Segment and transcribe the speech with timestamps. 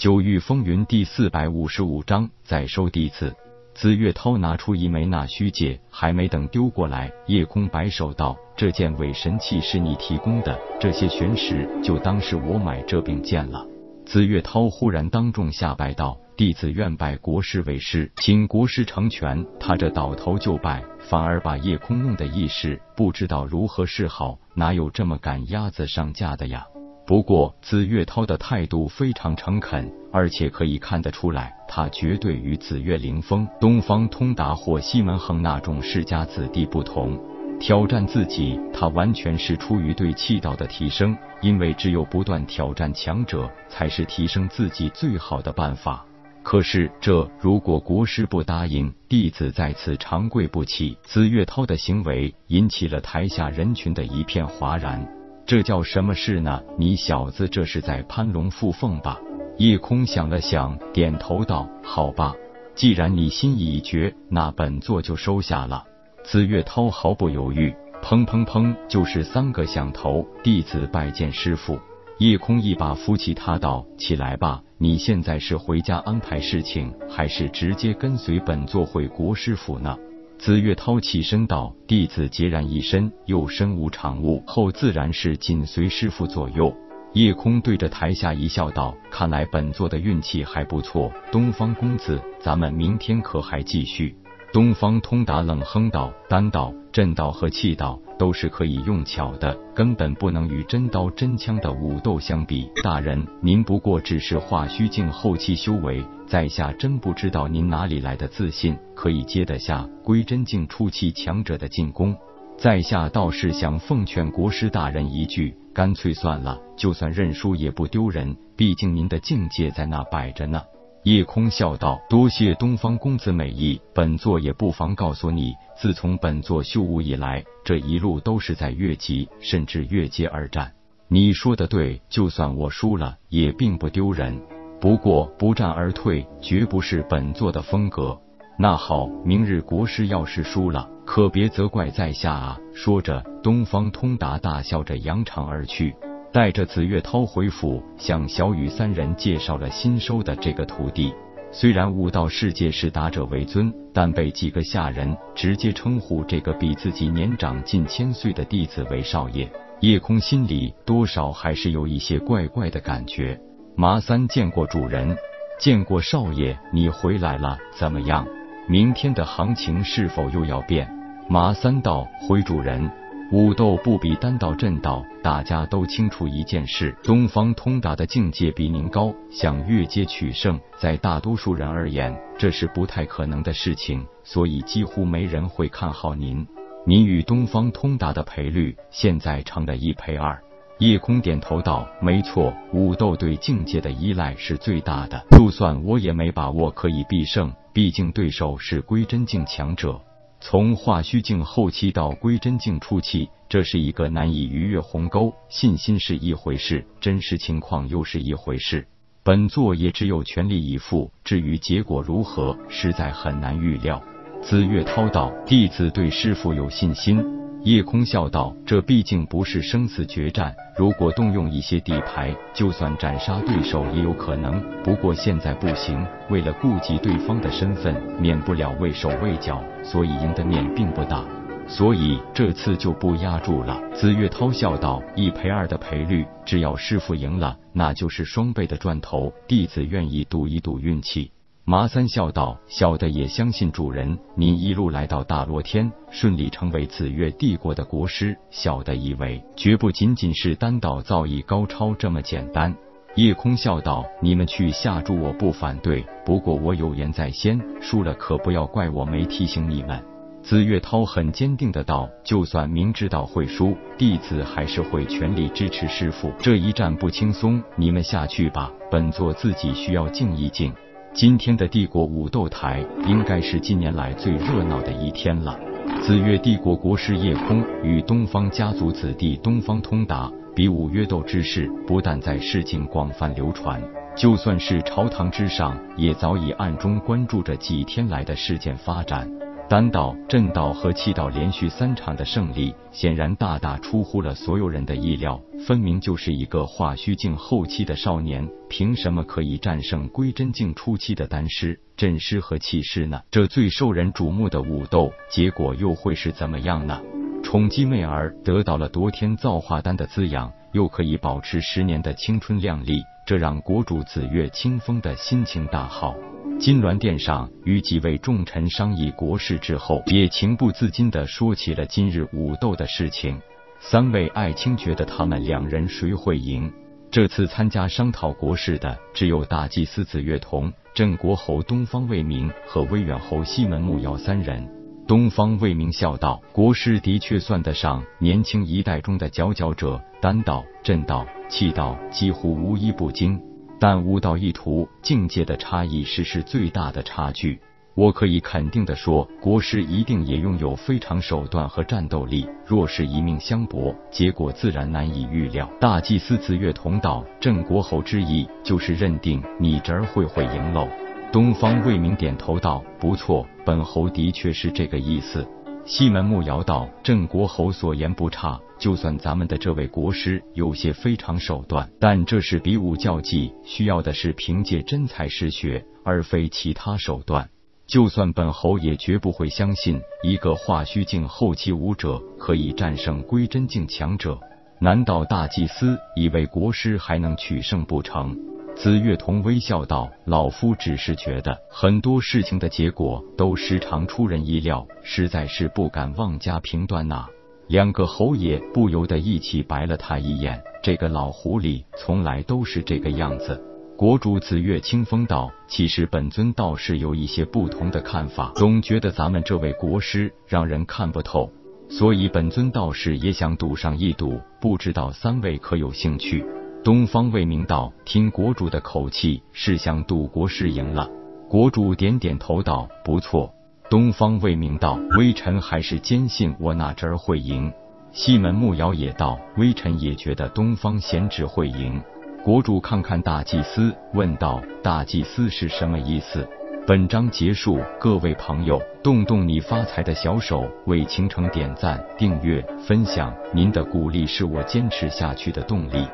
[0.00, 3.36] 九域风云第四百五十五章再收弟子。
[3.74, 13.66] 紫月涛拿出一枚纳虚戒，还没等丢过来，夜空摆手道：“这件伪神器是你提供的，这些玄石就当是我买这柄剑了。”
[14.06, 26.64] 紫月涛忽然当众下拜道：“弟子愿拜国师为师，请国师成全。”他这倒头就拜，反而把夜空弄得一时不知道如何是好，哪有这么赶鸭子上架的呀？
[27.10, 37.18] 不过紫月涛的态度非常诚恳，而且可以看得出来，他绝对与紫月凌风、东方通达或西门恒那种世家子弟不同。
[37.58, 46.06] 挑战自己，他完全是出于对气道的提升，因为只有不断挑战强者，才是提升自己最好的办法。
[46.44, 50.96] 可是这如果国师不答应，弟子在此长跪不起。
[51.02, 55.19] 紫月涛的行为引起了台下人群的一片哗然。
[55.50, 56.62] 这叫什么事呢？
[56.78, 59.18] 你小子这是在攀龙附凤吧？
[59.58, 62.36] 叶空想了想，点头道：“好吧，
[62.76, 65.82] 既然你心意已决，那本座就收下了。”
[66.22, 70.24] 紫月涛毫不犹豫，砰砰砰，就是三个响头。
[70.44, 71.80] 弟子拜见师傅。
[72.18, 79.98] 叶空一把扶起他，道：“起来吧，你现在是回家安排事情，还是直接跟随本座回国师府呢？”
[80.40, 86.74] 紫月涛起身道：“弟子孑然一身，又身无长物，后自然是紧随师傅左右。”
[87.12, 94.16] 夜空对着台下一笑道：“看来本座的运气还不错，东方公子，咱们明天可还继续？”
[94.52, 102.68] 东方通达冷哼道：“丹道、震道和气道都是可以用巧的，根本不能与真刀真枪的武斗相比。
[102.82, 112.16] 大人，您不过只是化虚境后期修为，在下真不知道您哪里来的自信，可以接得下归真境初期强者的进攻。
[112.58, 120.60] 在下倒是想奉劝国师大人一句，干脆算了，就算认输也不丢人，毕竟您的境界在那摆着呢。”
[121.04, 130.70] 夜空笑道：“多谢东方公子美意，本座也不妨告诉你，自从本座修武以来，这一路都是在越级甚至越阶而战。
[131.08, 134.38] 你说的对，就算我输了，也并不丢人。
[134.78, 138.18] 不过不战而退，绝不是本座的风格。
[138.58, 145.96] 那好，明日国师要是输了，可别责怪在下啊！”说着，东方通达大笑着扬长而去。
[146.32, 151.12] 带着紫月涛回府，向小雨三人介绍了新收的这个徒弟。
[151.50, 163.36] 虽然武道世界是达者为尊，但被几个下人直接称呼这个比自己年长近千岁的弟子为少爷，叶空心里多少还是有一些怪怪的感觉。
[163.74, 165.16] 麻三见过主人，
[165.58, 168.24] 见过少爷，你回来了，怎么样？
[168.68, 170.88] 明天的行情是否又要变？
[171.28, 172.88] 麻三道：回主人。
[173.32, 186.44] 武斗不比单道震道，大家都清楚一件事：东方通达的境界比您高，想越阶取胜，在大多数人而言，这是不太可能的事情，所以几乎没人会看好您。
[186.84, 190.36] 您与东方通达的赔率现在成了一赔二。
[190.80, 200.00] 夜空点头道：“没错，武斗对境界的依赖是最大的，就算我也没把握可以必胜，毕竟对手是归真境强者。”
[200.42, 205.32] 从化虚境后期到归真境初期，这是一个难以逾越鸿沟。
[205.50, 208.86] 信心是一回事，真实情况又是一回事。
[209.22, 214.02] 本座也只有全力以赴，至于结果如何，实在很难预料。
[214.42, 217.22] 子月涛道：“弟子对师傅有信心。”
[217.62, 224.62] 夜空笑道：“这毕竟不是生死决战，如果动用一些底牌，就算斩杀对手也有可能。
[224.82, 231.22] 不过现在不行，为了顾及对方的身份，免不了畏手畏脚，所以赢的面并不大。
[231.68, 239.30] 所以这次就不压住了。”紫月涛笑道：“一赔二的赔率，只要师傅赢了，那就是双倍的赚头。
[239.46, 241.30] 弟子愿意赌一赌运气。”
[241.70, 248.36] 麻三笑道：“小的也相信主人，您一路来到大罗天，顺利成为紫月帝国的国师。
[248.50, 252.74] 小的以为，绝不仅仅是丹道造诣高超这么简单。”
[253.14, 256.04] 夜空笑道：“你们去下注，我不反对。
[256.26, 260.02] 不过我有言在先，输了可不要怪我没提醒你们。”
[260.42, 266.32] 紫月涛很坚定的道：“就算明知道会输，弟子还是会全力支持师傅。
[266.40, 270.72] 这一战不轻松，你们下去吧，本座自己需要静一静。”
[271.12, 275.58] 今天的帝国武斗台应该是近年来最热闹的一天了。
[276.00, 283.82] 紫月帝国国师叶空与东方家族子弟东方通达比武约斗之事，不但在市井广泛流传，
[284.16, 289.28] 就算是朝堂之上，也早已暗中关注着几天来的事件发展。
[289.70, 295.40] 丹道、正道和气道连续三场的胜利，显然大大出乎了所有人的意料。
[295.64, 303.22] 分明就是一个化虚境后期的少年，凭什么可以战胜归真境初期的丹师、阵师和气师呢？
[303.30, 307.00] 这最受人瞩目的武斗，结果又会是怎么样呢？
[307.44, 316.16] 宠姬媚儿得到了夺天造化丹的滋养，又可以保持十年的青春靓丽，这让国主紫月清风的心情大好。
[316.60, 323.40] 金銮殿上，与几位重臣商议国事之后，也情不自禁地说起了今日武斗的事情。
[323.80, 326.70] 三位爱卿觉得他们两人谁会赢？
[327.10, 334.68] 这次参加商讨国事的，只有大祭司子月童、镇国侯东方卫明和威远侯西门牧瑶三人。
[335.08, 343.40] 东方卫明笑道：“国师的确算得上年轻一代中的佼佼者，丹道、阵道、气道几乎无一不精。”
[343.80, 347.58] 但悟道一途境界的差异是是最大的差距。
[347.94, 352.48] 我可以肯定的说，国师一定也拥有非常手段和战斗力。
[352.64, 355.68] 若是一命相搏，结果自然难以预料。
[355.80, 360.86] 大祭司紫月同道，镇国侯之意就是认定你侄儿会会赢喽。
[361.32, 365.46] 东方未明点头道：“不错，本侯的确是这个意思。”
[365.90, 377.50] 西门牧瑶道：“郑国侯所言不差。”就算咱们的这位国师有些非常手段，但这是比武较技，需要的是凭借真才实学，而非其他手段。
[377.88, 384.38] 就算本侯也绝不会相信一个化虚境后期武者可以战胜归真境强者。
[384.78, 388.38] 难道大祭司以为国师还能取胜不成？
[388.82, 397.26] 紫月童微笑道：“老夫只是觉得很多事情的结果都时常出人意料，实在是不敢妄加评断呐。”
[397.68, 400.58] 两个侯爷不由得一起白了他一眼。
[400.82, 403.62] 这个老狐狸从来都是这个样子。
[403.98, 411.52] 国主紫月清风道：“其实本尊倒是有一些不同的看法，总觉得咱们这位国师让人看不透，
[411.90, 414.40] 所以本尊倒是也想赌上一赌。
[414.58, 416.42] 不知道三位可有兴趣？”
[416.82, 421.06] 东方未明道：“听国主的口气，是想赌国事赢了。”
[421.46, 423.52] 国主点点头道：“不错。”
[423.90, 427.70] 东方未明道：“微臣还是坚信我那侄儿会赢。”
[428.12, 432.00] 西门牧瑶也道：“微臣也觉得东方贤侄会赢。”
[432.42, 436.48] 国主看看大祭司，问道：“大祭司是什么意思？”
[436.88, 446.08] 本章结束，各位朋友，动动你发财的小手，为倾城点赞、订阅、分享，您的鼓励是我坚持下去的动力。